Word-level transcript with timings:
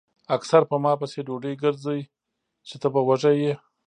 اکثر 0.35 0.61
پۀ 0.69 0.75
ما 0.83 0.93
پسې 0.99 1.19
ډوډۍ 1.27 1.53
ګرځئ 1.63 1.99
چې 2.67 2.75
تۀ 2.81 2.87
به 2.93 3.01
وږے 3.07 3.33
ئې 3.41 3.51
ـ 3.57 3.61